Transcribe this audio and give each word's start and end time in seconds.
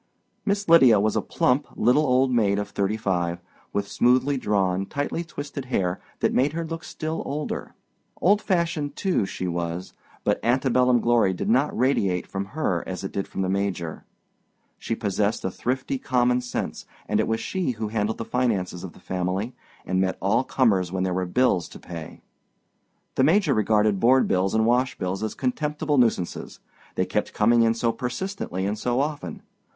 Miss 0.47 0.67
Lydia 0.67 0.99
was 0.99 1.15
a 1.15 1.21
plump, 1.21 1.67
little 1.75 2.01
old 2.07 2.31
maid 2.33 2.57
of 2.57 2.69
thirty 2.69 2.97
five, 2.97 3.39
with 3.71 3.87
smoothly 3.87 4.35
drawn, 4.35 4.87
tightly 4.87 5.23
twisted 5.23 5.65
hair 5.65 6.01
that 6.21 6.33
made 6.33 6.53
her 6.53 6.65
look 6.65 6.83
still 6.83 7.21
older. 7.23 7.75
Old 8.19 8.41
fashioned, 8.41 8.95
too, 8.95 9.27
she 9.27 9.47
was; 9.47 9.93
but 10.23 10.43
antebellum 10.43 11.01
glory 11.01 11.33
did 11.33 11.51
not 11.51 11.77
radiate 11.77 12.25
from 12.25 12.45
her 12.57 12.83
as 12.87 13.03
it 13.03 13.11
did 13.11 13.27
from 13.27 13.43
the 13.43 13.47
Major. 13.47 14.03
She 14.79 14.95
possessed 14.95 15.45
a 15.45 15.51
thrifty 15.51 15.99
common 15.99 16.41
sense, 16.41 16.87
and 17.07 17.19
it 17.19 17.27
was 17.27 17.39
she 17.39 17.69
who 17.77 17.89
handled 17.89 18.17
the 18.17 18.25
finances 18.25 18.83
of 18.83 18.93
the 18.93 18.99
family, 18.99 19.53
and 19.85 20.01
met 20.01 20.17
all 20.19 20.43
comers 20.43 20.91
when 20.91 21.03
there 21.03 21.13
were 21.13 21.27
bills 21.27 21.69
to 21.69 21.77
pay. 21.79 22.23
The 23.13 23.23
Major 23.23 23.53
regarded 23.53 23.99
board 23.99 24.27
bills 24.27 24.55
and 24.55 24.65
wash 24.65 24.97
bills 24.97 25.21
as 25.21 25.35
contemptible 25.35 25.99
nuisances. 25.99 26.59
They 26.95 27.05
kept 27.05 27.33
coming 27.35 27.61
in 27.61 27.75
so 27.75 27.91
persistently 27.91 28.65
and 28.65 28.79
so 28.79 28.99
often. 28.99 29.43